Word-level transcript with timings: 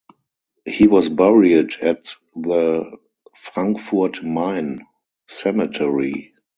He 0.65 0.87
was 0.87 1.09
buried 1.09 1.75
at 1.79 2.15
the 2.35 2.97
Frankfurt 3.35 4.23
Main 4.23 4.87
Cemetery. 5.27 6.33